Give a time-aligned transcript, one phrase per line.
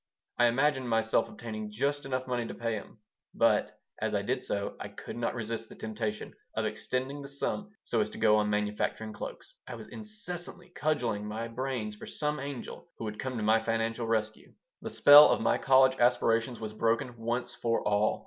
[0.39, 2.97] I imagined myself obtaining just enough money to pay him;
[3.35, 7.69] but, as I did so, I could not resist the temptation of extending the sum
[7.83, 9.53] so as to go on manufacturing cloaks.
[9.67, 14.07] I was incessantly cudgeling my brains for some "angel" who would come to my financial
[14.07, 18.19] rescue The spell of my college aspirations was broken once for all.